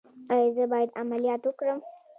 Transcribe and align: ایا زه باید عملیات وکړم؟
ایا 0.33 0.49
زه 0.55 0.63
باید 0.71 0.95
عملیات 1.01 1.41
وکړم؟ 1.45 1.79